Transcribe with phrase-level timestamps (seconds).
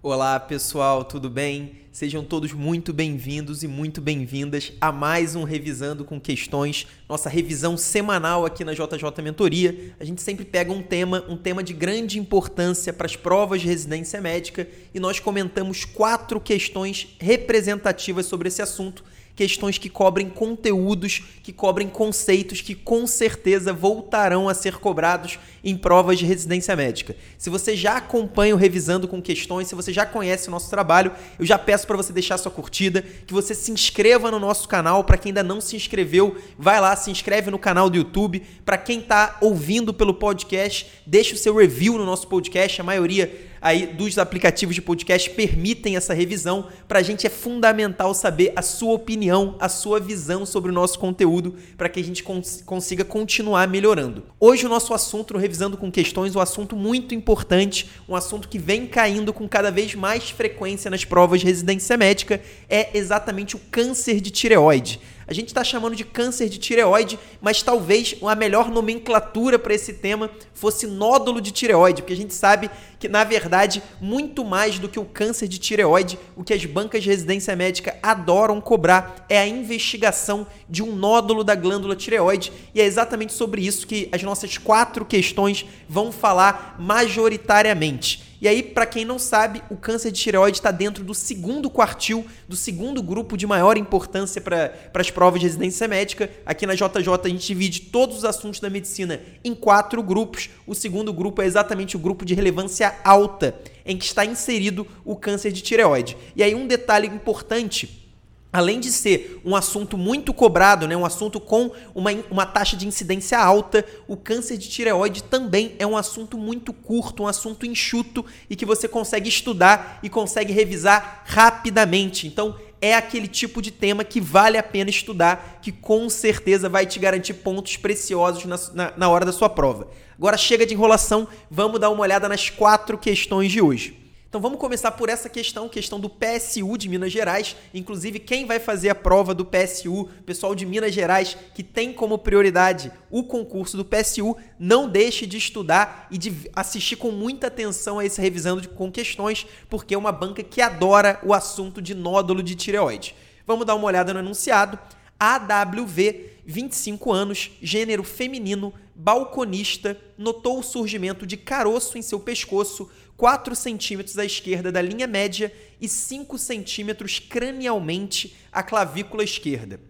[0.00, 1.72] Olá pessoal, tudo bem?
[1.90, 7.76] Sejam todos muito bem-vindos e muito bem-vindas a mais um Revisando com Questões, nossa revisão
[7.76, 9.96] semanal aqui na JJ Mentoria.
[9.98, 13.66] A gente sempre pega um tema, um tema de grande importância para as provas de
[13.66, 19.02] residência médica e nós comentamos quatro questões representativas sobre esse assunto
[19.38, 25.76] questões que cobrem conteúdos, que cobrem conceitos que com certeza voltarão a ser cobrados em
[25.76, 27.14] provas de residência médica.
[27.38, 31.12] Se você já acompanha o Revisando com Questões, se você já conhece o nosso trabalho,
[31.38, 35.04] eu já peço para você deixar sua curtida, que você se inscreva no nosso canal.
[35.04, 38.42] Para quem ainda não se inscreveu, vai lá, se inscreve no canal do YouTube.
[38.64, 42.80] Para quem está ouvindo pelo podcast, deixa o seu review no nosso podcast.
[42.80, 46.66] A maioria aí dos aplicativos de podcast permitem essa revisão.
[46.86, 50.98] Para a gente é fundamental saber a sua opinião, a sua visão sobre o nosso
[50.98, 54.24] conteúdo, para que a gente cons consiga continuar melhorando.
[54.38, 58.58] Hoje o nosso assunto no Revisando com Questões, um assunto muito importante, um assunto que
[58.58, 63.60] vem caindo com cada vez mais frequência nas provas de residência médica, é exatamente o
[63.70, 65.00] câncer de tireoide.
[65.28, 69.92] A gente está chamando de câncer de tireoide, mas talvez a melhor nomenclatura para esse
[69.92, 74.88] tema fosse nódulo de tireoide, porque a gente sabe que, na verdade, muito mais do
[74.88, 79.38] que o câncer de tireoide, o que as bancas de residência médica adoram cobrar é
[79.38, 84.22] a investigação de um nódulo da glândula tireoide, e é exatamente sobre isso que as
[84.22, 88.27] nossas quatro questões vão falar majoritariamente.
[88.40, 92.24] E aí, para quem não sabe, o câncer de tireoide está dentro do segundo quartil,
[92.46, 96.30] do segundo grupo de maior importância para as provas de residência médica.
[96.46, 100.50] Aqui na JJ a gente divide todos os assuntos da medicina em quatro grupos.
[100.66, 105.16] O segundo grupo é exatamente o grupo de relevância alta, em que está inserido o
[105.16, 106.16] câncer de tireoide.
[106.36, 108.07] E aí, um detalhe importante
[108.50, 112.86] Além de ser um assunto muito cobrado, né, um assunto com uma, uma taxa de
[112.86, 118.24] incidência alta, o câncer de tireoide também é um assunto muito curto, um assunto enxuto
[118.48, 122.26] e que você consegue estudar e consegue revisar rapidamente.
[122.26, 126.86] Então, é aquele tipo de tema que vale a pena estudar, que com certeza vai
[126.86, 129.88] te garantir pontos preciosos na, na, na hora da sua prova.
[130.16, 133.97] Agora chega de enrolação, vamos dar uma olhada nas quatro questões de hoje.
[134.28, 137.56] Então vamos começar por essa questão, questão do PSU de Minas Gerais.
[137.72, 142.18] Inclusive, quem vai fazer a prova do PSU, pessoal de Minas Gerais, que tem como
[142.18, 147.98] prioridade o concurso do PSU, não deixe de estudar e de assistir com muita atenção
[147.98, 152.42] a esse revisando com questões, porque é uma banca que adora o assunto de nódulo
[152.42, 153.14] de tireoide.
[153.46, 154.78] Vamos dar uma olhada no enunciado.
[155.18, 163.56] AWV, 25 anos, gênero feminino, balconista, notou o surgimento de caroço em seu pescoço 4
[163.56, 169.80] centímetros à esquerda da linha média e 5 centímetros cranialmente à clavícula esquerda.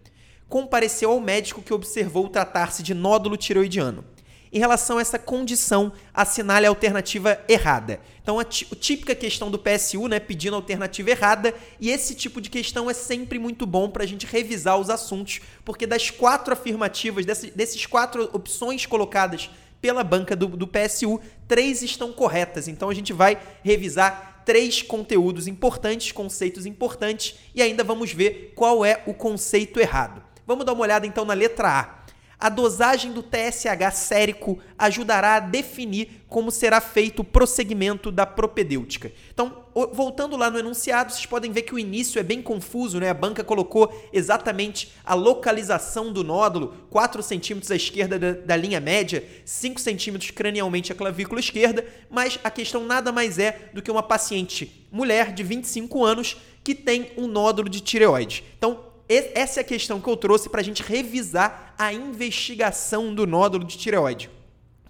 [0.49, 4.03] Compareceu ao médico que observou tratar-se de nódulo tiroidiano.
[4.51, 7.99] Em relação a essa condição, assinale a alternativa errada.
[8.19, 12.89] Então, a típica questão do PSU, né, pedindo alternativa errada, e esse tipo de questão
[12.89, 17.51] é sempre muito bom para a gente revisar os assuntos, porque das quatro afirmativas, desses,
[17.51, 19.51] desses quatro opções colocadas
[19.81, 22.69] pela banca do, do PSU, três estão corretas.
[22.69, 28.85] Então a gente vai revisar três conteúdos importantes, conceitos importantes, e ainda vamos ver qual
[28.85, 30.23] é o conceito errado.
[30.47, 31.98] Vamos dar uma olhada então na letra A.
[32.39, 39.11] A dosagem do TSH sérico ajudará a definir como será feito o prosseguimento da propedêutica.
[39.33, 43.09] Então, voltando lá no enunciado, vocês podem ver que o início é bem confuso, né?
[43.09, 48.79] A banca colocou exatamente a localização do nódulo, 4 centímetros à esquerda da, da linha
[48.79, 53.91] média, 5 centímetros cranialmente à clavícula esquerda, mas a questão nada mais é do que
[53.91, 58.45] uma paciente mulher de 25 anos que tem um nódulo de tireoide.
[58.57, 63.25] Então, essa é a questão que eu trouxe para a gente revisar a investigação do
[63.25, 64.29] nódulo de tireoide.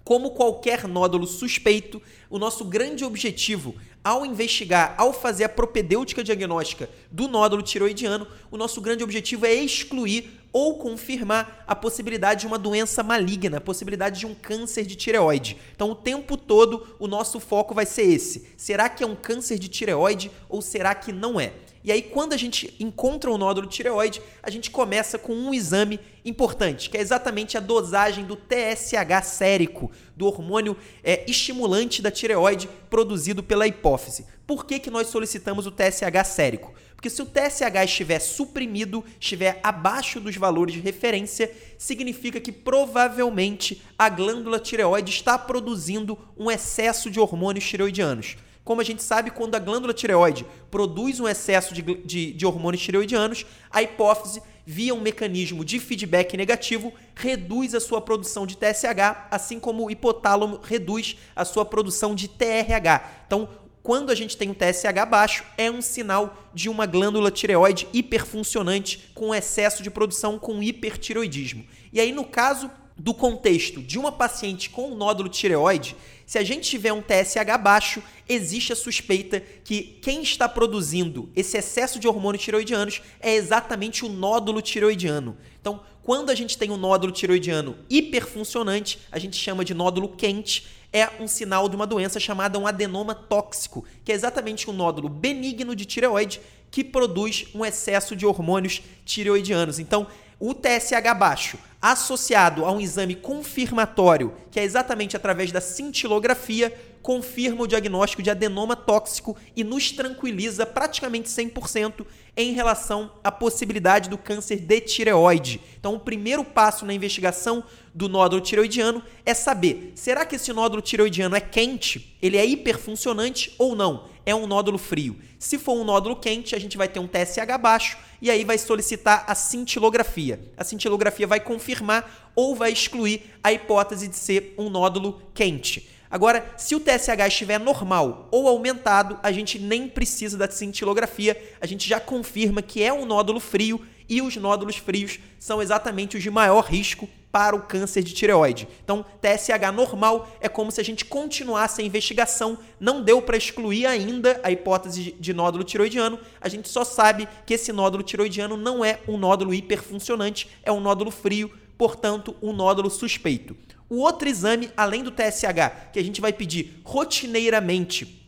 [0.04, 6.88] Como qualquer nódulo suspeito, o nosso grande objetivo ao investigar, ao fazer a propedêutica diagnóstica
[7.10, 12.58] do nódulo tiroidiano, o nosso grande objetivo é excluir ou confirmar a possibilidade de uma
[12.58, 15.56] doença maligna, a possibilidade de um câncer de tireoide.
[15.74, 19.58] Então, o tempo todo, o nosso foco vai ser esse: será que é um câncer
[19.58, 21.52] de tireoide ou será que não é?
[21.82, 25.98] E aí, quando a gente encontra um nódulo tireoide, a gente começa com um exame
[26.24, 32.68] importante, que é exatamente a dosagem do TSH sérico, do hormônio é, estimulante da tireoide
[32.90, 34.26] produzido pela hipófise.
[34.46, 36.74] Por que, que nós solicitamos o TSH sérico?
[36.94, 43.80] Porque se o TSH estiver suprimido, estiver abaixo dos valores de referência, significa que provavelmente
[43.98, 48.36] a glândula tireoide está produzindo um excesso de hormônios tireoidianos.
[48.70, 52.80] Como a gente sabe, quando a glândula tireoide produz um excesso de, de, de hormônios
[52.80, 59.26] tireoidianos, a hipófise, via um mecanismo de feedback negativo, reduz a sua produção de TSH,
[59.28, 63.24] assim como o hipotálamo reduz a sua produção de TRH.
[63.26, 63.48] Então,
[63.82, 69.10] quando a gente tem um TSH baixo, é um sinal de uma glândula tireoide hiperfuncionante
[69.16, 71.66] com excesso de produção com hipertiroidismo.
[71.92, 72.70] E aí, no caso
[73.00, 77.58] do contexto de uma paciente com um nódulo tireoide, se a gente tiver um TSH
[77.60, 84.04] baixo, existe a suspeita que quem está produzindo esse excesso de hormônios tiroidianos é exatamente
[84.04, 85.36] o nódulo tiroidiano.
[85.58, 90.66] Então, quando a gente tem um nódulo tiroidiano hiperfuncionante, a gente chama de nódulo quente,
[90.92, 95.08] é um sinal de uma doença chamada um adenoma tóxico, que é exatamente um nódulo
[95.08, 99.78] benigno de tireoide que produz um excesso de hormônios tireoidianos.
[99.78, 100.06] Então,
[100.40, 106.72] o TSH baixo, associado a um exame confirmatório, que é exatamente através da cintilografia,
[107.10, 114.08] confirma o diagnóstico de adenoma tóxico e nos tranquiliza praticamente 100% em relação à possibilidade
[114.08, 115.60] do câncer de tireoide.
[115.76, 120.80] Então, o primeiro passo na investigação do nódulo tireoidiano é saber: será que esse nódulo
[120.80, 122.16] tireoidiano é quente?
[122.22, 124.04] Ele é hiperfuncionante ou não?
[124.24, 125.16] É um nódulo frio.
[125.36, 128.56] Se for um nódulo quente, a gente vai ter um TSH baixo e aí vai
[128.56, 130.38] solicitar a cintilografia.
[130.56, 135.98] A cintilografia vai confirmar ou vai excluir a hipótese de ser um nódulo quente.
[136.10, 141.66] Agora, se o TSH estiver normal ou aumentado, a gente nem precisa da cintilografia, a
[141.66, 146.22] gente já confirma que é um nódulo frio e os nódulos frios são exatamente os
[146.22, 148.66] de maior risco para o câncer de tireoide.
[148.82, 153.86] Então, TSH normal é como se a gente continuasse a investigação, não deu para excluir
[153.86, 158.84] ainda a hipótese de nódulo tiroidiano, a gente só sabe que esse nódulo tiroidiano não
[158.84, 163.56] é um nódulo hiperfuncionante, é um nódulo frio, portanto, um nódulo suspeito.
[163.90, 168.19] O outro exame, além do TSH, que a gente vai pedir rotineiramente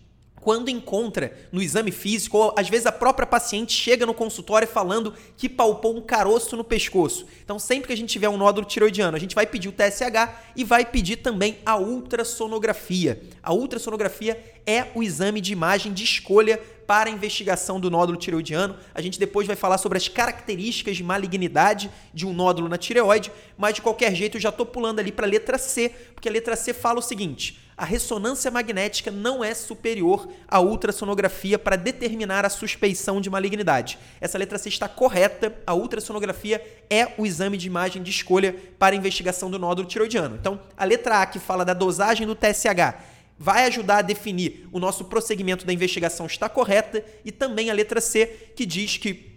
[0.42, 5.14] quando encontra no exame físico, ou às vezes a própria paciente chega no consultório falando
[5.36, 7.26] que palpou um caroço no pescoço.
[7.44, 10.52] Então, sempre que a gente tiver um nódulo tiroidiano, a gente vai pedir o TSH
[10.56, 13.22] e vai pedir também a ultrassonografia.
[13.40, 18.76] A ultrassonografia é o exame de imagem de escolha para a investigação do nódulo tireoidiano.
[18.92, 23.30] A gente depois vai falar sobre as características de malignidade de um nódulo na tireoide,
[23.56, 26.32] mas de qualquer jeito eu já estou pulando ali para a letra C, porque a
[26.32, 32.46] letra C fala o seguinte: a ressonância magnética não é superior à ultrassonografia para determinar
[32.46, 33.98] a suspeição de malignidade.
[34.20, 38.94] Essa letra C está correta, a ultrassonografia é o exame de imagem de escolha para
[38.94, 40.36] investigação do nódulo tiroidiano.
[40.36, 43.00] Então, a letra A que fala da dosagem do TSH
[43.36, 48.00] vai ajudar a definir o nosso prosseguimento da investigação está correta e também a letra
[48.00, 49.32] C que diz que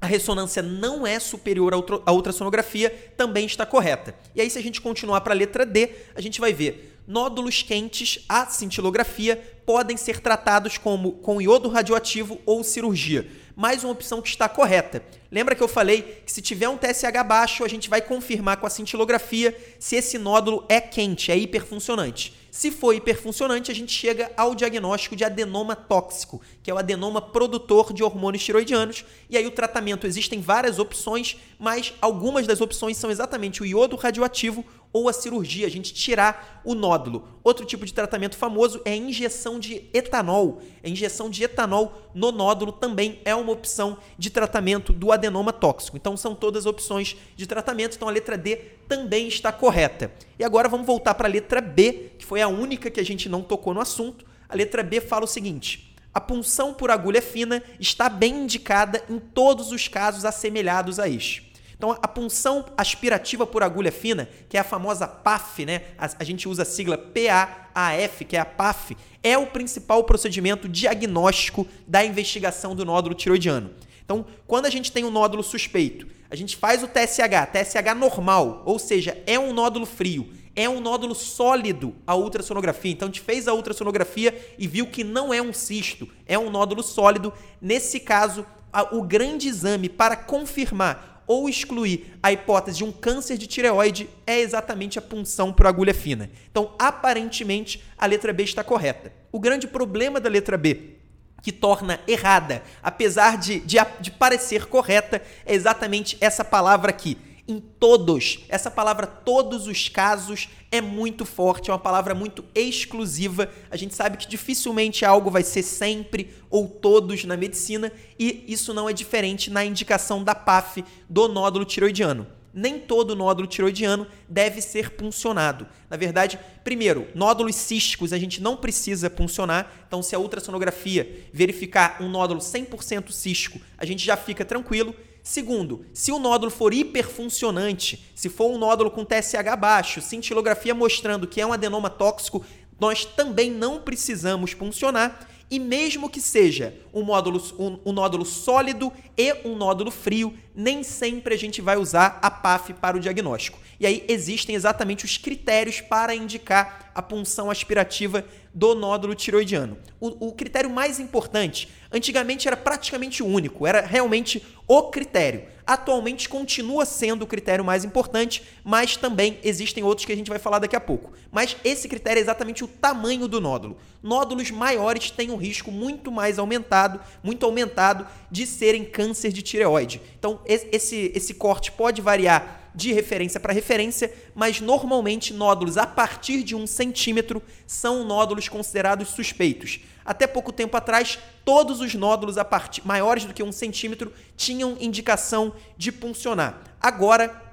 [0.00, 1.74] a ressonância não é superior
[2.06, 4.14] à ultrassonografia também está correta.
[4.34, 7.60] E aí se a gente continuar para a letra D, a gente vai ver nódulos
[7.60, 9.34] quentes à cintilografia
[9.66, 13.28] podem ser tratados como com iodo radioativo ou cirurgia.
[13.56, 15.02] Mais uma opção que está correta.
[15.30, 18.66] Lembra que eu falei que se tiver um TSH baixo, a gente vai confirmar com
[18.66, 22.32] a cintilografia se esse nódulo é quente, é hiperfuncionante.
[22.50, 27.22] Se for hiperfuncionante, a gente chega ao diagnóstico de adenoma tóxico, que é o adenoma
[27.22, 29.04] produtor de hormônios tiroidianos.
[29.28, 33.94] E aí o tratamento existem várias opções, mas algumas das opções são exatamente o iodo
[33.94, 37.28] radioativo ou a cirurgia, a gente tirar o nódulo.
[37.44, 40.60] Outro tipo de tratamento famoso é a injeção de etanol.
[40.82, 45.96] A injeção de etanol no nódulo também é uma opção de tratamento do adenoma tóxico.
[45.96, 48.56] Então são todas opções de tratamento, então a letra D
[48.88, 50.12] também está correta.
[50.38, 53.28] E agora vamos voltar para a letra B, que foi a única que a gente
[53.28, 54.24] não tocou no assunto.
[54.48, 59.20] A letra B fala o seguinte: a punção por agulha fina está bem indicada em
[59.20, 61.49] todos os casos assemelhados a este.
[61.80, 65.80] Então, a punção aspirativa por agulha fina, que é a famosa PAF, né?
[65.96, 70.68] A, a gente usa a sigla PAAF, que é a PAF, é o principal procedimento
[70.68, 73.70] diagnóstico da investigação do nódulo tiroidiano.
[74.04, 78.62] Então, quando a gente tem um nódulo suspeito, a gente faz o TSH, TSH normal,
[78.66, 82.92] ou seja, é um nódulo frio, é um nódulo sólido a ultrassonografia.
[82.92, 86.50] Então, a gente fez a ultrassonografia e viu que não é um cisto, é um
[86.50, 87.32] nódulo sólido.
[87.58, 93.38] Nesse caso, a, o grande exame para confirmar ou excluir a hipótese de um câncer
[93.38, 96.28] de tireoide é exatamente a punção por agulha fina.
[96.50, 99.12] Então, aparentemente, a letra B está correta.
[99.30, 100.96] O grande problema da letra B
[101.40, 107.16] que torna errada, apesar de, de, de parecer correta, é exatamente essa palavra aqui
[107.50, 108.40] em todos.
[108.48, 113.50] Essa palavra todos os casos é muito forte, é uma palavra muito exclusiva.
[113.70, 118.72] A gente sabe que dificilmente algo vai ser sempre ou todos na medicina e isso
[118.72, 122.26] não é diferente na indicação da PAF do nódulo tiroidiano.
[122.52, 125.68] Nem todo nódulo tiroidiano deve ser puncionado.
[125.88, 129.72] Na verdade, primeiro, nódulos císticos a gente não precisa puncionar.
[129.86, 134.94] Então, se a ultrassonografia verificar um nódulo 100% cístico, a gente já fica tranquilo.
[135.22, 141.26] Segundo, se o nódulo for hiperfuncionante, se for um nódulo com TSH baixo, cintilografia mostrando
[141.26, 142.44] que é um adenoma tóxico,
[142.78, 145.28] nós também não precisamos puncionar.
[145.50, 151.34] E mesmo que seja um, um, um nódulo sólido e um nódulo frio, nem sempre
[151.34, 153.58] a gente vai usar a PAF para o diagnóstico.
[153.80, 158.22] E aí existem exatamente os critérios para indicar a punção aspirativa
[158.52, 159.78] do nódulo tiroidiano.
[159.98, 165.44] O, o, critério mais importante, antigamente era praticamente único, era realmente o critério.
[165.70, 170.40] Atualmente continua sendo o critério mais importante, mas também existem outros que a gente vai
[170.40, 171.12] falar daqui a pouco.
[171.30, 173.76] Mas esse critério é exatamente o tamanho do nódulo.
[174.02, 180.02] Nódulos maiores têm um risco muito mais aumentado, muito aumentado de serem câncer de tireoide.
[180.18, 186.42] Então, esse, esse corte pode variar de referência para referência, mas normalmente nódulos a partir
[186.42, 189.78] de um centímetro são nódulos considerados suspeitos.
[190.04, 192.36] Até pouco tempo atrás, todos os nódulos
[192.84, 196.60] maiores do que um centímetro tinham indicação de puncionar.
[196.80, 197.49] Agora,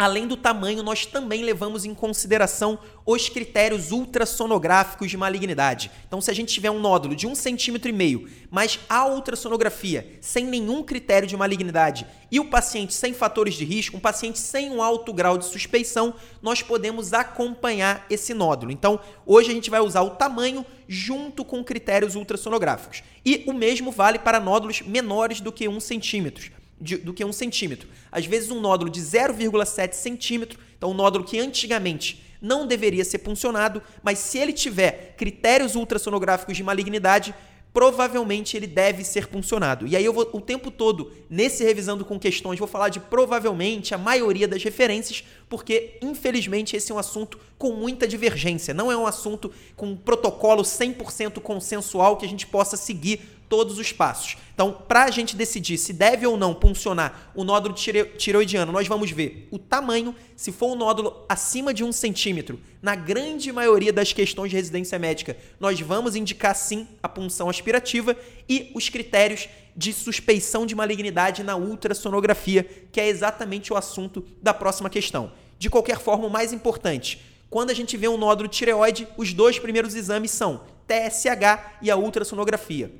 [0.00, 5.90] Além do tamanho, nós também levamos em consideração os critérios ultrassonográficos de malignidade.
[6.08, 10.16] Então, se a gente tiver um nódulo de um centímetro e meio, mas a ultrassonografia
[10.18, 14.70] sem nenhum critério de malignidade e o paciente sem fatores de risco, um paciente sem
[14.70, 18.72] um alto grau de suspeição, nós podemos acompanhar esse nódulo.
[18.72, 23.02] Então, hoje a gente vai usar o tamanho junto com critérios ultrassonográficos.
[23.22, 27.32] E o mesmo vale para nódulos menores do que um centímetro de, do que um
[27.32, 27.88] centímetro.
[28.10, 33.18] Às vezes, um nódulo de 0,7 centímetro, então um nódulo que antigamente não deveria ser
[33.18, 37.34] puncionado, mas se ele tiver critérios ultrassonográficos de malignidade,
[37.72, 39.86] provavelmente ele deve ser puncionado.
[39.86, 43.94] E aí eu vou o tempo todo, nesse revisando com questões, vou falar de provavelmente
[43.94, 48.96] a maioria das referências, porque infelizmente esse é um assunto com muita divergência, não é
[48.96, 54.36] um assunto com um protocolo 100% consensual que a gente possa seguir todos os passos.
[54.54, 59.10] Então, para a gente decidir se deve ou não puncionar o nódulo tireoidiano, nós vamos
[59.10, 60.14] ver o tamanho.
[60.36, 65.00] Se for um nódulo acima de um centímetro, na grande maioria das questões de residência
[65.00, 68.16] médica, nós vamos indicar sim a punção aspirativa
[68.48, 74.54] e os critérios de suspeição de malignidade na ultrassonografia, que é exatamente o assunto da
[74.54, 75.32] próxima questão.
[75.58, 79.58] De qualquer forma, o mais importante, quando a gente vê um nódulo tireoide, os dois
[79.58, 82.90] primeiros exames são TSH e a ultrassonografia.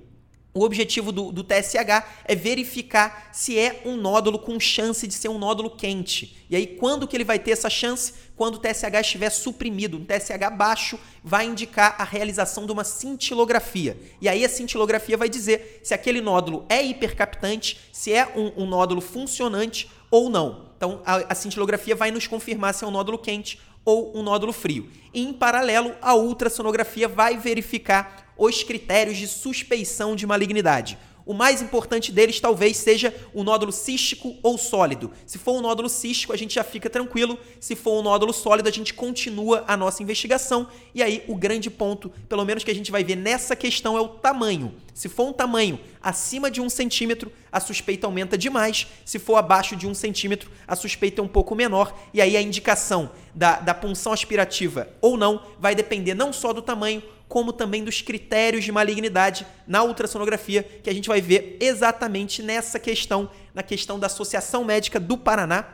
[0.52, 5.28] O objetivo do, do, TSH é verificar se é um nódulo com chance de ser
[5.28, 6.44] um nódulo quente.
[6.50, 8.14] E aí, quando que ele vai ter essa chance?
[8.36, 9.96] Quando o TSH estiver suprimido.
[9.96, 13.96] Um TSH baixo vai indicar a realização de uma cintilografia.
[14.20, 18.66] E aí, a cintilografia vai dizer se aquele nódulo é hipercaptante, se é um, um
[18.66, 20.70] nódulo funcionante ou não.
[20.76, 24.52] Então, a, a cintilografia vai nos confirmar se é um nódulo quente ou um nódulo
[24.52, 24.88] frio.
[25.14, 30.96] E, em paralelo, a ultrassonografia vai verificar os critérios de suspeição de malignidade.
[31.26, 35.12] O mais importante deles talvez seja o nódulo cístico ou sólido.
[35.26, 37.38] Se for um nódulo cístico, a gente já fica tranquilo.
[37.60, 40.66] Se for um nódulo sólido, a gente continua a nossa investigação.
[40.94, 44.00] E aí, o grande ponto, pelo menos que a gente vai ver nessa questão, é
[44.00, 44.74] o tamanho.
[44.94, 48.88] Se for um tamanho acima de um centímetro, a suspeita aumenta demais.
[49.04, 51.96] Se for abaixo de um centímetro, a suspeita é um pouco menor.
[52.12, 56.62] E aí, a indicação da, da punção aspirativa ou não vai depender não só do
[56.62, 62.42] tamanho, como também dos critérios de malignidade na ultrassonografia, que a gente vai ver exatamente
[62.42, 65.64] nessa questão, na questão da Associação Médica do Paraná,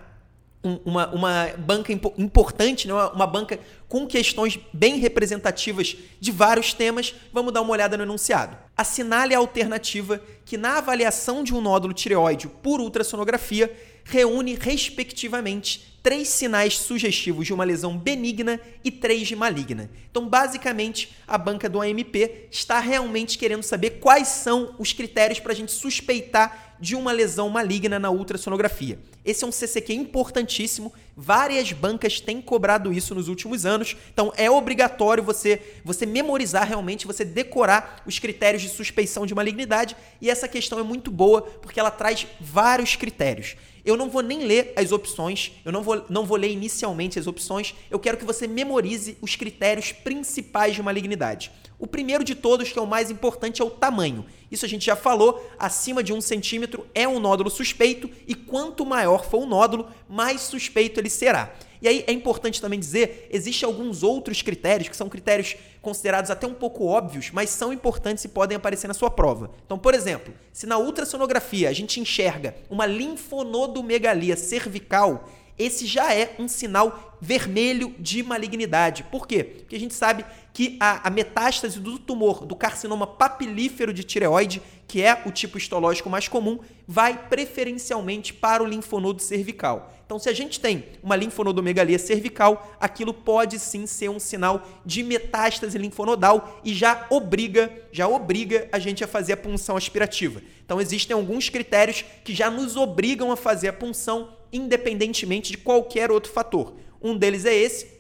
[0.85, 2.93] uma, uma banca importante, né?
[2.93, 3.59] uma banca
[3.89, 7.15] com questões bem representativas de vários temas.
[7.33, 8.55] Vamos dar uma olhada no enunciado.
[8.77, 13.75] Assinale a alternativa que, na avaliação de um nódulo tireoide por ultrassonografia,
[14.09, 19.91] reúne, respectivamente, três sinais sugestivos de uma lesão benigna e três de maligna.
[20.09, 22.15] Então, basicamente, a banca do AMP
[22.49, 27.49] está realmente querendo saber quais são os critérios para a gente suspeitar de uma lesão
[27.49, 28.99] maligna na ultrassonografia.
[29.25, 34.49] Esse é um CCQ importantíssimo, várias bancas têm cobrado isso nos últimos anos, então é
[34.49, 40.47] obrigatório você você memorizar realmente, você decorar os critérios de suspeição de malignidade, e essa
[40.47, 43.57] questão é muito boa porque ela traz vários critérios.
[43.87, 47.29] Eu não vou nem ler as opções, eu não vou, não vou ler inicialmente as
[47.29, 51.53] opções, eu quero que você memorize os critérios principais de malignidade.
[51.79, 54.27] O primeiro de todos, que é o mais importante, é o tamanho.
[54.51, 58.85] Isso a gente já falou, acima de um centímetro é um nódulo suspeito e quanto
[58.85, 61.55] maior for o nódulo, mais suspeito ele será.
[61.81, 66.49] E aí é importante também dizer, existem alguns outros critérios que são critérios considerados até
[66.49, 69.53] um pouco óbvios, mas são importantes e podem aparecer na sua prova.
[69.65, 76.35] Então, por exemplo, se na ultrassonografia a gente enxerga uma linfonodomegalia cervical, esse já é
[76.41, 79.05] um sinal vermelho de malignidade.
[79.05, 79.45] Por quê?
[79.45, 84.61] Porque a gente sabe que a, a, metástase do tumor do carcinoma papilífero de tireoide,
[84.89, 89.96] que é o tipo histológico mais comum, vai preferencialmente para o linfonodo cervical.
[90.07, 95.03] Então, se a gente tem uma linfonodomegalia cervical, aquilo pode sim ser um sinal de
[95.03, 100.41] metástase linfonodal e já obriga, já obriga a gente a fazer a punção aspirativa.
[100.65, 106.13] Então, existem alguns critérios que já nos obrigam a fazer a punção independentemente de qualquer
[106.13, 106.75] outro fator.
[107.03, 107.97] Um deles é esse,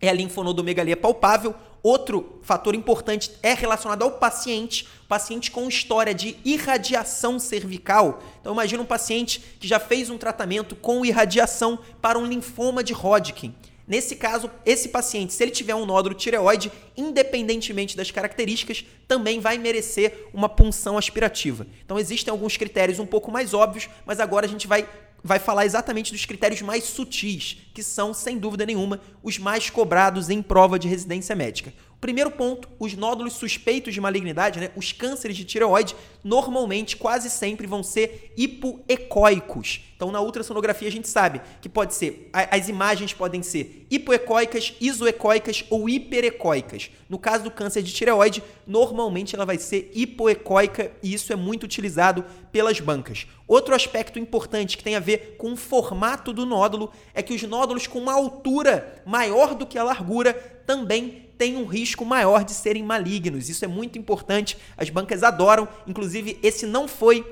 [0.00, 1.54] é a linfonodomegalia palpável.
[1.82, 8.22] Outro fator importante é relacionado ao paciente, paciente com história de irradiação cervical.
[8.40, 12.92] Então imagina um paciente que já fez um tratamento com irradiação para um linfoma de
[12.92, 13.54] Hodgkin.
[13.90, 19.58] Nesse caso, esse paciente, se ele tiver um nódulo tireoide, independentemente das características, também vai
[19.58, 21.66] merecer uma punção aspirativa.
[21.84, 24.88] Então existem alguns critérios um pouco mais óbvios, mas agora a gente vai
[25.22, 30.30] vai falar exatamente dos critérios mais sutis, que são, sem dúvida nenhuma, os mais cobrados
[30.30, 31.72] em prova de residência médica.
[32.00, 37.66] Primeiro ponto, os nódulos suspeitos de malignidade, né, os cânceres de tireoide, normalmente, quase sempre,
[37.66, 39.82] vão ser hipoecóicos.
[39.96, 45.62] Então, na ultrassonografia, a gente sabe que pode ser, as imagens podem ser hipoecóicas, isoecóicas
[45.68, 46.90] ou hiperecóicas.
[47.06, 51.64] No caso do câncer de tireoide, normalmente ela vai ser hipoecóica e isso é muito
[51.64, 53.26] utilizado pelas bancas.
[53.46, 57.42] Outro aspecto importante que tem a ver com o formato do nódulo é que os
[57.42, 60.32] nódulos com uma altura maior do que a largura
[60.66, 63.48] também têm um risco maior de serem malignos.
[63.48, 65.66] Isso é muito importante, as bancas adoram.
[65.86, 67.24] Inclusive, esse não foi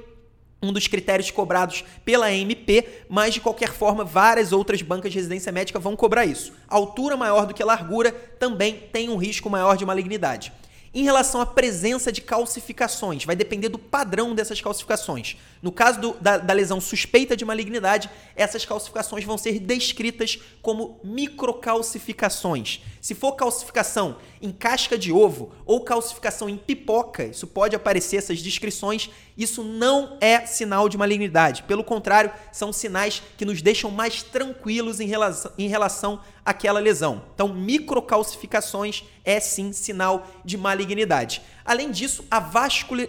[0.63, 5.53] um dos critérios cobrados pela AMP, mas de qualquer forma, várias outras bancas de residência
[5.53, 6.55] médica vão cobrar isso.
[6.67, 10.55] Altura maior do que a largura também tem um risco maior de malignidade.
[10.93, 15.37] Em relação à presença de calcificações, vai depender do padrão dessas calcificações.
[15.61, 20.99] No caso do, da, da, lesão suspeita de malignidade, essas calcificações vão ser descritas como
[21.05, 22.81] microcalcificações.
[23.01, 28.41] Se for calcificação em casca de ovo ou calcificação em pipoca, isso pode aparecer essas
[28.41, 31.65] descrições, isso não é sinal de malignidade.
[31.65, 37.25] Pelo contrário, são sinais que nos deixam mais tranquilos em relação, em relação àquela lesão.
[37.35, 41.43] Então, microcalcificações é sim sinal de malignidade.
[41.63, 42.41] Além disso, a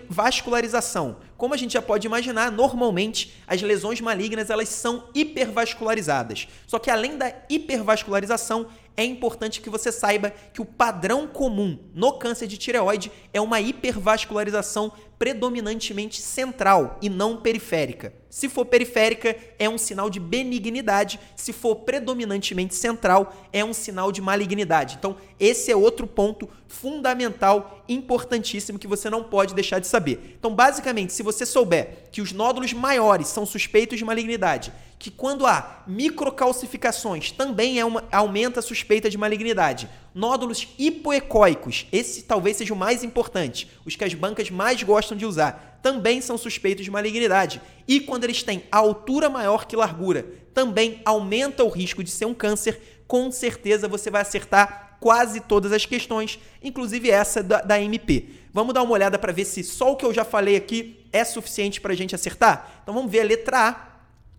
[0.10, 1.16] vascularização.
[1.38, 6.50] Como a gente já pode imaginar, normalmente as lesões malignas elas são hipervascularizadas.
[6.68, 12.20] Só que além da hipervascularização, é importante que você saiba que o padrão comum no
[12.20, 18.14] câncer de tireoide é uma hipervascularização predominantemente central e não periférica.
[18.30, 24.12] Se for periférica, é um sinal de benignidade, se for predominantemente central, é um sinal
[24.14, 24.96] de malignidade.
[24.98, 30.36] Então, esse é outro ponto fundamental, importantíssimo que você não pode deixar de saber.
[30.40, 35.48] Então, basicamente, se você souber que os nódulos maiores são suspeitos de malignidade, que quando
[35.48, 42.74] há microcalcificações também é uma, aumenta a suspeita de malignidade, nódulos hipoecóicos, esse talvez seja
[42.74, 46.92] o mais importante, os que as bancas mais gostam de usar, também são suspeitos de
[46.92, 47.62] malignidade.
[47.88, 52.34] E quando eles têm altura maior que largura, também aumenta o risco de ser um
[52.34, 53.04] câncer.
[53.08, 58.32] Com certeza você vai acertar quase todas as questões, inclusive essa da, da MP.
[58.54, 61.24] Vamos dar uma olhada para ver se só o que eu já falei aqui é
[61.24, 62.82] suficiente para a gente acertar?
[62.84, 63.89] Então vamos ver a letra A.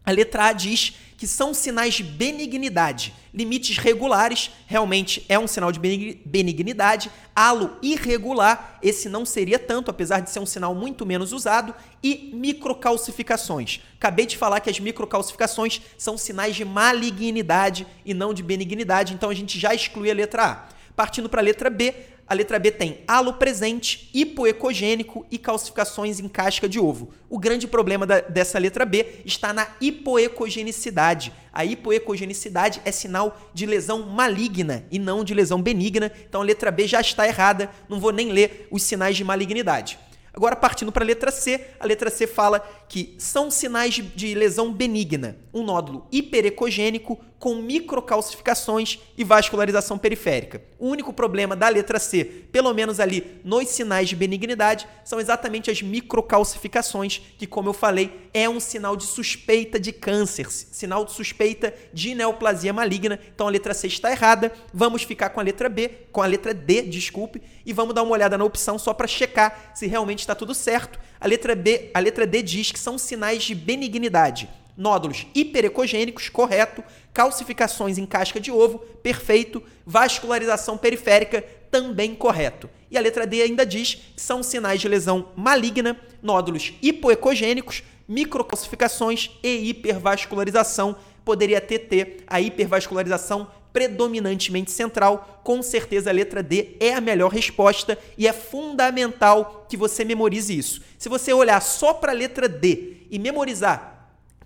[0.05, 3.15] A letra A diz que são sinais de benignidade.
[3.33, 5.79] Limites regulares realmente é um sinal de
[6.25, 7.11] benignidade.
[7.37, 11.75] Halo irregular, esse não seria tanto, apesar de ser um sinal muito menos usado.
[12.03, 13.81] E microcalcificações.
[13.97, 19.29] Acabei de falar que as microcalcificações são sinais de malignidade e não de benignidade, então
[19.29, 20.69] a gente já exclui a letra A.
[20.97, 21.95] Partindo para a letra B,
[22.31, 27.13] a letra B tem halo presente, hipoecogênico e calcificações em casca de ovo.
[27.29, 31.33] O grande problema da, dessa letra B está na hipoecogenicidade.
[31.53, 36.13] A hipoecogenicidade é sinal de lesão maligna e não de lesão benigna.
[36.29, 39.99] Então a letra B já está errada, não vou nem ler os sinais de malignidade.
[40.33, 44.35] Agora, partindo para a letra C, a letra C fala que são sinais de, de
[44.37, 50.63] lesão benigna, um nódulo hiperecogênico com microcalcificações e vascularização periférica.
[50.79, 55.71] O único problema da letra C, pelo menos ali nos sinais de benignidade, são exatamente
[55.71, 61.13] as microcalcificações, que, como eu falei, é um sinal de suspeita de câncer, sinal de
[61.13, 63.19] suspeita de neoplasia maligna.
[63.35, 64.53] Então a letra C está errada.
[64.73, 68.13] Vamos ficar com a letra B, com a letra D, desculpe, e vamos dar uma
[68.13, 71.01] olhada na opção só para checar se realmente está tudo certo.
[71.19, 76.83] A letra B, a letra D diz que são sinais de benignidade nódulos hiperecogênicos, correto,
[77.13, 82.69] calcificações em casca de ovo, perfeito, vascularização periférica, também correto.
[82.91, 89.31] E a letra D ainda diz que são sinais de lesão maligna, nódulos hipoecogênicos, microcalcificações
[89.43, 90.97] e hipervascularização.
[91.25, 97.31] Poderia ter, ter a hipervascularização predominantemente central, com certeza a letra D é a melhor
[97.31, 100.83] resposta e é fundamental que você memorize isso.
[100.99, 103.90] Se você olhar só para a letra D e memorizar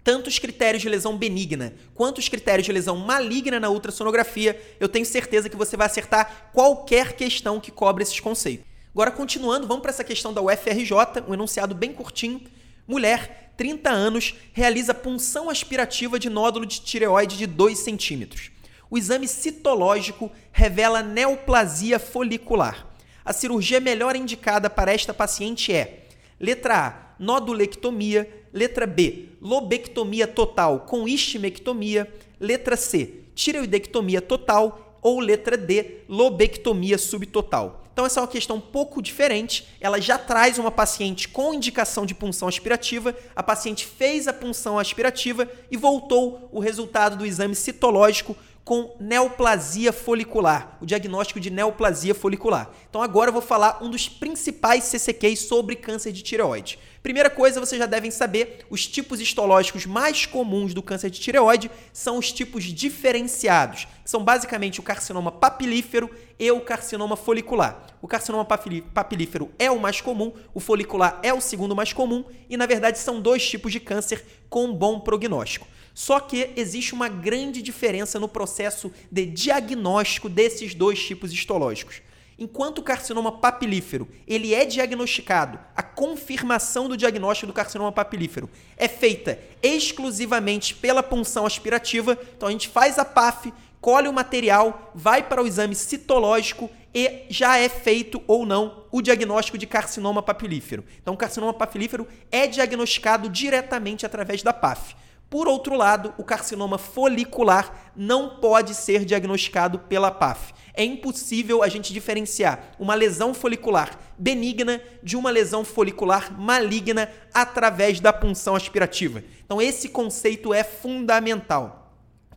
[0.05, 4.89] tanto os critérios de lesão benigna quanto os critérios de lesão maligna na ultrassonografia, eu
[4.89, 8.67] tenho certeza que você vai acertar qualquer questão que cobre esses conceitos.
[8.93, 12.41] Agora, continuando, vamos para essa questão da UFRJ, um enunciado bem curtinho.
[12.87, 18.51] Mulher, 30 anos, realiza punção aspirativa de nódulo de tireoide de 2 centímetros.
[18.91, 22.87] O exame citológico revela neoplasia folicular.
[23.25, 26.07] A cirurgia melhor indicada para esta paciente é:
[26.39, 35.57] letra A, nodulectomia, letra B, lobectomia total com istimectomia, letra C, tireoidectomia total ou letra
[35.57, 37.85] D, lobectomia subtotal.
[37.95, 39.69] Então, essa é uma questão um pouco diferente.
[39.81, 43.15] Ela já traz uma paciente com indicação de punção aspirativa.
[43.37, 49.93] A paciente fez a punção aspirativa e voltou o resultado do exame citológico com neoplasia
[49.93, 52.71] folicular, o diagnóstico de neoplasia folicular.
[52.89, 56.79] Então agora eu vou falar um dos principais CCQs sobre câncer de tireoide.
[57.05, 61.71] Primeira coisa, vocês já devem saber, os tipos histológicos mais comuns do câncer de tireoide
[61.93, 67.89] são os tipos diferenciados, que são basicamente o carcinoma papilífero e o carcinoma folicular.
[68.01, 72.57] O carcinoma papilífero é o mais comum, o folicular é o segundo mais comum e
[72.57, 75.69] na verdade são dois tipos de câncer com bom prognóstico.
[75.93, 82.01] Só que existe uma grande diferença no processo de diagnóstico desses dois tipos histológicos.
[82.39, 88.89] Enquanto o carcinoma papilífero ele é diagnosticado, a confirmação do diagnóstico do carcinoma papilífero é
[88.89, 92.19] feita exclusivamente pela punção aspirativa.
[92.37, 97.23] Então a gente faz a PAF, colhe o material, vai para o exame citológico e
[97.29, 100.85] já é feito ou não o diagnóstico de carcinoma papilífero.
[101.01, 104.97] Então o carcinoma papilífero é diagnosticado diretamente através da PAF.
[105.29, 110.53] Por outro lado, o carcinoma folicular não pode ser diagnosticado pela PAF.
[110.73, 118.01] É impossível a gente diferenciar uma lesão folicular benigna de uma lesão folicular maligna através
[118.01, 119.23] da punção aspirativa.
[119.45, 121.84] Então, esse conceito é fundamental.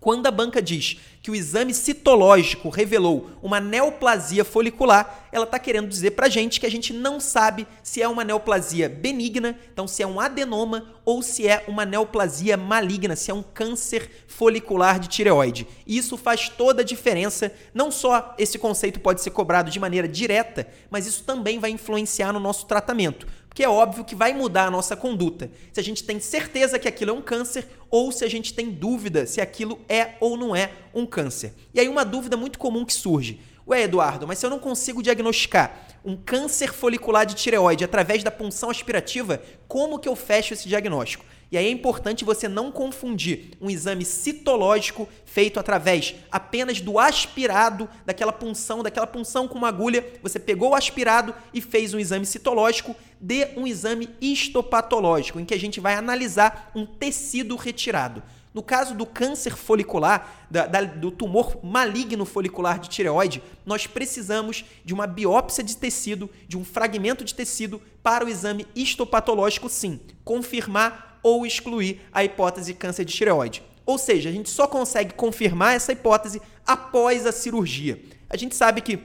[0.07, 5.89] Quando a banca diz que o exame citológico revelou uma neoplasia folicular, ela está querendo
[5.89, 9.85] dizer para a gente que a gente não sabe se é uma neoplasia benigna, então
[9.85, 14.97] se é um adenoma ou se é uma neoplasia maligna, se é um câncer folicular
[14.97, 15.67] de tireoide.
[15.85, 17.51] Isso faz toda a diferença.
[17.73, 22.31] Não só esse conceito pode ser cobrado de maneira direta, mas isso também vai influenciar
[22.31, 25.49] no nosso tratamento que é óbvio que vai mudar a nossa conduta.
[25.73, 28.69] Se a gente tem certeza que aquilo é um câncer ou se a gente tem
[28.69, 31.53] dúvida se aquilo é ou não é um câncer.
[31.73, 33.39] E aí uma dúvida muito comum que surge.
[33.67, 38.31] Ué, Eduardo, mas se eu não consigo diagnosticar um câncer folicular de tireoide através da
[38.31, 41.25] punção aspirativa, como que eu fecho esse diagnóstico?
[41.51, 47.89] E aí é importante você não confundir um exame citológico feito através apenas do aspirado,
[48.05, 52.25] daquela punção, daquela punção com uma agulha, você pegou o aspirado e fez um exame
[52.25, 58.23] citológico, de um exame histopatológico, em que a gente vai analisar um tecido retirado.
[58.57, 64.65] No caso do câncer folicular, da, da, do tumor maligno folicular de tireoide, nós precisamos
[64.83, 69.99] de uma biópsia de tecido, de um fragmento de tecido para o exame histopatológico, sim,
[70.25, 73.61] confirmar ou excluir a hipótese câncer de tireoide.
[73.85, 78.01] Ou seja, a gente só consegue confirmar essa hipótese após a cirurgia.
[78.27, 78.97] A gente sabe que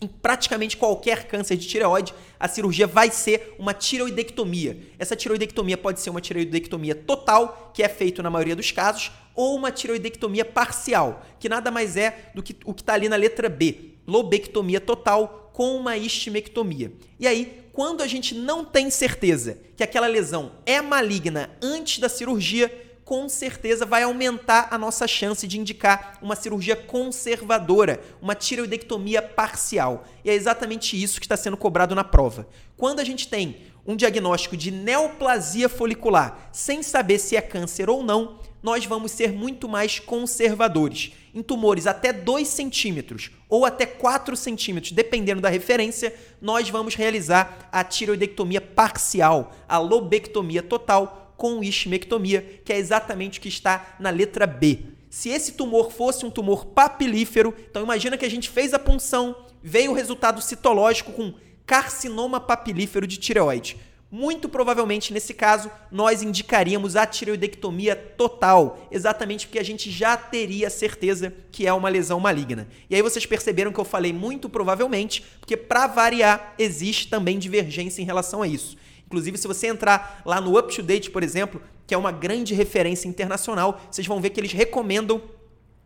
[0.00, 4.78] em praticamente qualquer câncer de tireoide, a cirurgia vai ser uma tireoidectomia.
[4.98, 9.56] Essa tireoidectomia pode ser uma tireoidectomia total, que é feito na maioria dos casos, ou
[9.56, 13.48] uma tireoidectomia parcial, que nada mais é do que o que está ali na letra
[13.48, 16.92] B, lobectomia total com uma istimectomia.
[17.18, 22.08] E aí, quando a gente não tem certeza que aquela lesão é maligna antes da
[22.08, 22.72] cirurgia,
[23.08, 30.04] com certeza vai aumentar a nossa chance de indicar uma cirurgia conservadora, uma tireoidectomia parcial.
[30.22, 32.46] E é exatamente isso que está sendo cobrado na prova.
[32.76, 38.02] Quando a gente tem um diagnóstico de neoplasia folicular sem saber se é câncer ou
[38.02, 41.12] não, nós vamos ser muito mais conservadores.
[41.34, 47.70] Em tumores até 2 centímetros ou até 4 centímetros, dependendo da referência, nós vamos realizar
[47.72, 54.10] a tireoidectomia parcial, a lobectomia total, com istimectomia, que é exatamente o que está na
[54.10, 54.80] letra B.
[55.08, 59.34] Se esse tumor fosse um tumor papilífero, então imagina que a gente fez a punção,
[59.62, 61.32] veio o resultado citológico com
[61.64, 63.76] carcinoma papilífero de tireoide.
[64.10, 70.70] Muito provavelmente, nesse caso, nós indicaríamos a tireoidectomia total, exatamente porque a gente já teria
[70.70, 72.66] certeza que é uma lesão maligna.
[72.88, 78.00] E aí vocês perceberam que eu falei muito provavelmente, porque para variar, existe também divergência
[78.00, 78.78] em relação a isso.
[79.04, 82.54] Inclusive, se você entrar lá no Up to Date, por exemplo, que é uma grande
[82.54, 85.20] referência internacional, vocês vão ver que eles recomendam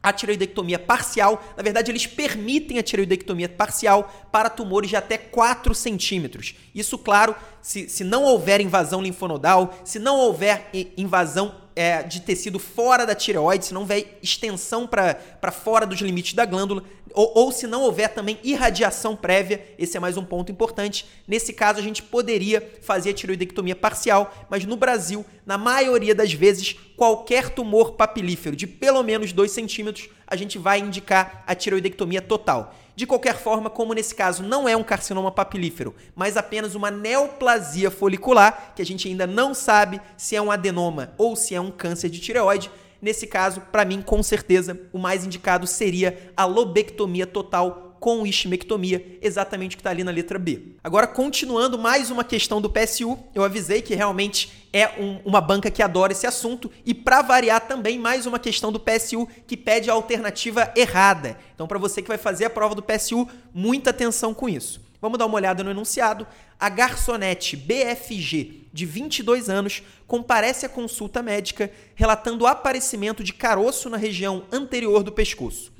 [0.02, 1.42] a tireoidectomia parcial.
[1.56, 6.56] Na verdade, eles permitem a tireoidectomia parcial para tumores de até 4 centímetros.
[6.74, 12.58] Isso, claro, se, se não houver invasão linfonodal, se não houver invasão é, de tecido
[12.58, 16.82] fora da tireoide, se não houver extensão para fora dos limites da glândula,
[17.14, 21.06] ou, ou, se não houver também irradiação prévia, esse é mais um ponto importante.
[21.28, 26.32] Nesse caso, a gente poderia fazer a tireoidectomia parcial, mas no Brasil, na maioria das
[26.32, 32.22] vezes, qualquer tumor papilífero de pelo menos 2 centímetros, a gente vai indicar a tireoidectomia
[32.22, 32.74] total.
[32.94, 37.90] De qualquer forma, como nesse caso não é um carcinoma papilífero, mas apenas uma neoplasia
[37.90, 41.70] folicular, que a gente ainda não sabe se é um adenoma ou se é um
[41.70, 47.26] câncer de tireoide, nesse caso, para mim, com certeza, o mais indicado seria a lobectomia
[47.26, 50.74] total com istimectomia, exatamente o que está ali na letra B.
[50.82, 55.70] Agora, continuando mais uma questão do PSU, eu avisei que realmente é um, uma banca
[55.70, 59.88] que adora esse assunto e para variar também mais uma questão do PSU que pede
[59.88, 61.38] a alternativa errada.
[61.54, 64.80] Então, para você que vai fazer a prova do PSU, muita atenção com isso.
[65.00, 66.26] Vamos dar uma olhada no enunciado.
[66.58, 73.88] A garçonete BFG, de 22 anos, comparece à consulta médica relatando o aparecimento de caroço
[73.88, 75.71] na região anterior do pescoço.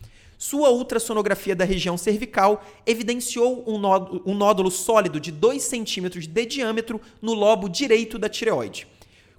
[0.42, 6.44] Sua ultrassonografia da região cervical evidenciou um nódulo, um nódulo sólido de 2 centímetros de
[6.44, 8.88] diâmetro no lobo direito da tireoide.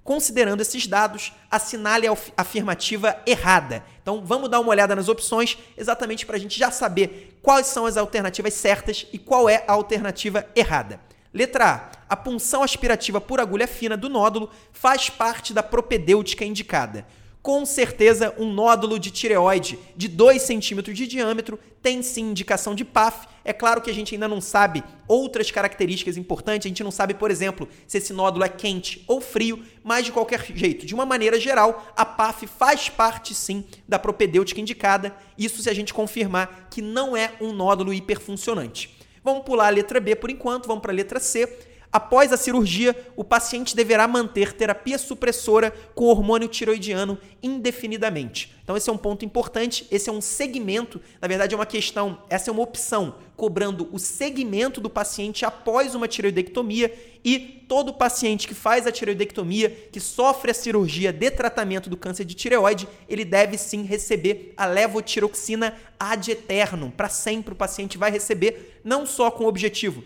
[0.02, 3.84] Considerando esses dados, assinale a afirmativa errada.
[4.00, 7.84] Então vamos dar uma olhada nas opções, exatamente para a gente já saber quais são
[7.84, 10.98] as alternativas certas e qual é a alternativa errada.
[11.34, 12.14] Letra A.
[12.14, 17.06] A punção aspirativa por agulha fina do nódulo faz parte da propedêutica indicada
[17.44, 22.86] com certeza um nódulo de tireoide de 2 centímetros de diâmetro tem sim indicação de
[22.86, 23.28] PAF.
[23.44, 27.12] É claro que a gente ainda não sabe outras características importantes, a gente não sabe,
[27.12, 31.04] por exemplo, se esse nódulo é quente ou frio, mas de qualquer jeito, de uma
[31.04, 36.68] maneira geral, a PAF faz parte sim da propedêutica indicada, isso se a gente confirmar
[36.70, 38.96] que não é um nódulo hiperfuncionante.
[39.22, 41.73] Vamos pular a letra B por enquanto, vamos para a letra C.
[41.94, 48.52] Após a cirurgia, o paciente deverá manter terapia supressora com hormônio tiroidiano indefinidamente.
[48.64, 52.18] Então, esse é um ponto importante, esse é um segmento, na verdade, é uma questão,
[52.28, 56.92] essa é uma opção, cobrando o segmento do paciente após uma tiroidectomia
[57.24, 62.24] e todo paciente que faz a tiroidectomia, que sofre a cirurgia de tratamento do câncer
[62.24, 66.90] de tireoide, ele deve sim receber a levotiroxina ad eternum.
[66.90, 70.02] Para sempre o paciente vai receber, não só com o objetivo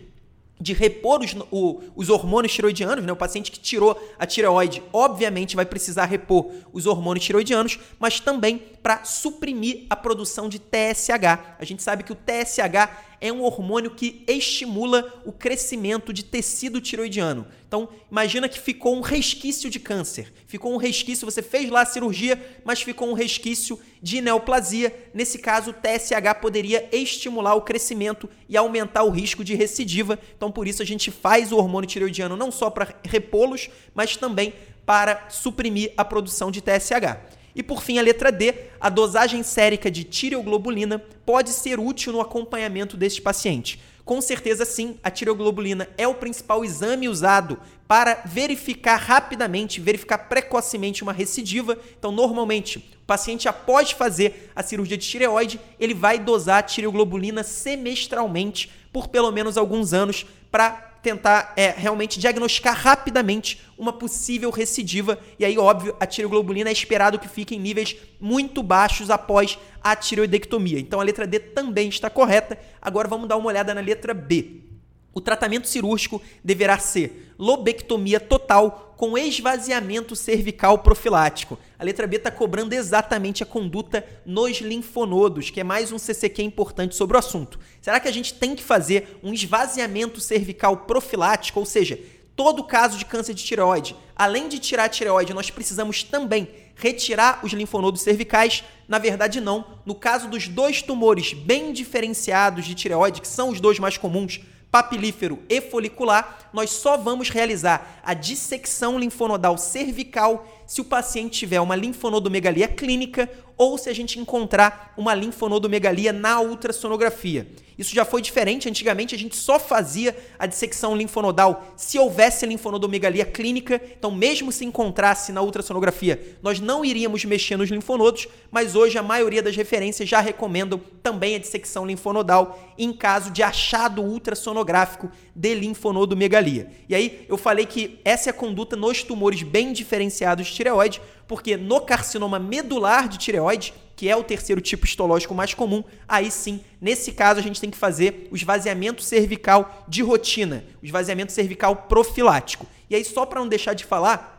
[0.59, 3.11] de repor os, o, os hormônios tiroidianos, né?
[3.11, 8.61] O paciente que tirou a tireoide, obviamente, vai precisar repor os hormônios tiroidianos, mas também
[8.83, 11.55] para suprimir a produção de TSH.
[11.57, 16.79] A gente sabe que o TSH é um hormônio que estimula o crescimento de tecido
[16.79, 17.45] tiroidiano.
[17.67, 20.33] Então, imagina que ficou um resquício de câncer.
[20.47, 25.09] Ficou um resquício, você fez lá a cirurgia, mas ficou um resquício de neoplasia.
[25.13, 30.17] Nesse caso, o TSH poderia estimular o crescimento e aumentar o risco de recidiva.
[30.35, 34.53] Então, por isso a gente faz o hormônio tiroidiano não só para repô-los, mas também
[34.85, 37.38] para suprimir a produção de TSH.
[37.55, 42.21] E por fim, a letra D, a dosagem sérica de tireoglobulina pode ser útil no
[42.21, 43.79] acompanhamento deste paciente.
[44.09, 51.03] Com certeza sim, a tireoglobulina é o principal exame usado para verificar rapidamente, verificar precocemente
[51.03, 51.77] uma recidiva.
[51.97, 57.43] Então, normalmente, o paciente após fazer a cirurgia de tireoide, ele vai dosar a tireoglobulina
[57.43, 65.17] semestralmente por pelo menos alguns anos para tentar é, realmente diagnosticar rapidamente uma possível recidiva.
[65.37, 69.95] E aí, óbvio, a tireoglobulina é esperado que fique em níveis muito baixos após a
[69.95, 70.79] tireoidectomia.
[70.79, 72.57] Então a letra D também está correta.
[72.81, 74.68] Agora vamos dar uma olhada na letra B.
[75.13, 81.57] O tratamento cirúrgico deverá ser lobectomia total com esvaziamento cervical profilático.
[81.79, 86.43] A letra B está cobrando exatamente a conduta nos linfonodos, que é mais um CCQ
[86.43, 87.57] importante sobre o assunto.
[87.81, 91.97] Será que a gente tem que fazer um esvaziamento cervical profilático, ou seja,
[92.35, 97.39] todo caso de câncer de tireoide, além de tirar a tireoide, nós precisamos também retirar
[97.43, 98.65] os linfonodos cervicais?
[98.85, 99.65] Na verdade, não.
[99.85, 104.41] No caso dos dois tumores bem diferenciados de tireoide, que são os dois mais comuns,
[104.71, 111.59] papilífero e folicular, nós só vamos realizar a dissecção linfonodal cervical se o paciente tiver
[111.59, 113.29] uma linfonodomegalia clínica
[113.59, 117.45] ou se a gente encontrar uma linfonodomegalia na ultrassonografia.
[117.77, 118.67] Isso já foi diferente.
[118.67, 123.81] Antigamente a gente só fazia a dissecção linfonodal se houvesse linfonodomegalia clínica.
[123.97, 129.03] Então, mesmo se encontrasse na ultrassonografia, nós não iríamos mexer nos linfonodos, mas hoje a
[129.03, 135.11] maioria das referências já recomendam também a dissecção linfonodal em caso de achado ultrassonográfico sonográfico
[135.35, 136.69] de linfonodomegalia.
[136.87, 141.01] E aí eu falei que essa é a conduta nos tumores bem diferenciados de tireoide,
[141.29, 146.31] porque no carcinoma medular de tireoide, que é o terceiro tipo histológico mais comum, aí
[146.31, 151.31] sim, nesse caso a gente tem que fazer o esvaziamento cervical de rotina, o esvaziamento
[151.31, 152.65] cervical profilático.
[152.89, 154.38] E aí só para não deixar de falar,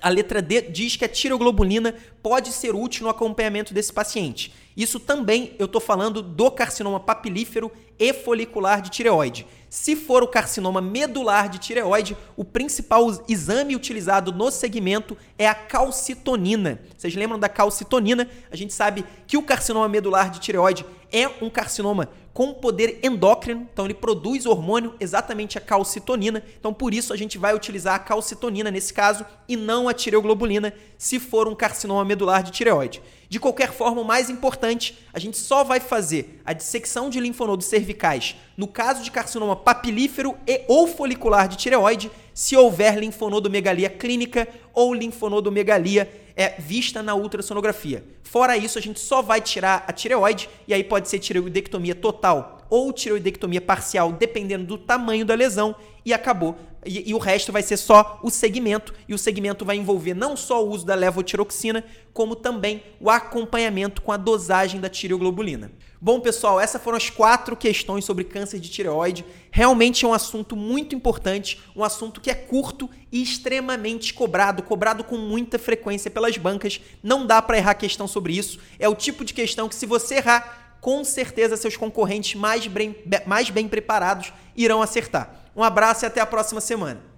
[0.00, 4.52] a letra D diz que a tiroglobulina pode ser útil no acompanhamento desse paciente.
[4.76, 9.46] Isso também eu estou falando do carcinoma papilífero e folicular de tireoide.
[9.70, 15.54] Se for o carcinoma medular de tireoide, o principal exame utilizado no segmento é a
[15.54, 16.80] calcitonina.
[16.96, 18.28] Vocês lembram da calcitonina?
[18.50, 23.66] A gente sabe que o carcinoma medular de tireoide é um carcinoma com poder endócrino,
[23.72, 26.42] então ele produz hormônio, exatamente a calcitonina.
[26.60, 30.74] Então por isso a gente vai utilizar a calcitonina nesse caso e não a tireoglobulina
[30.98, 33.00] se for um carcinoma medular de tireoide.
[33.30, 37.64] De qualquer forma, o mais importante, a gente só vai fazer a dissecção de linfonodos
[37.68, 44.46] cervicais no caso de carcinoma papilífero e ou folicular de tireoide, se houver linfonodomegalia clínica
[44.74, 48.04] ou linfonodomegalia é, vista na ultrassonografia.
[48.22, 52.66] Fora isso, a gente só vai tirar a tireoide e aí pode ser tireoidectomia total
[52.68, 56.58] ou tireoidectomia parcial, dependendo do tamanho da lesão, e acabou.
[56.86, 60.36] E, e, o resto vai ser só o segmento, e o segmento vai envolver não
[60.36, 65.70] só o uso da levotiroxina, como também o acompanhamento com a dosagem da tireoglobulina.
[66.00, 69.24] Bom, pessoal, essas foram as quatro questões sobre câncer de tireoide.
[69.50, 75.02] Realmente é um assunto muito importante, um assunto que é curto e extremamente cobrado, cobrado
[75.02, 76.80] com muita frequência pelas bancas.
[77.02, 78.58] Não dá para errar questão sobre isso.
[78.78, 82.94] É o tipo de questão que, se você errar, com certeza seus concorrentes mais bem,
[83.26, 85.45] mais bem preparados irão acertar.
[85.56, 87.15] Um abraço e até a próxima semana.